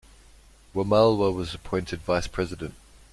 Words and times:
Wamalwa 0.73 1.31
was 1.31 1.53
appointed 1.53 2.01
vice-president. 2.01 2.73